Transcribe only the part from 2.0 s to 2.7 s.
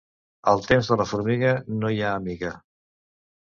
ha amiga.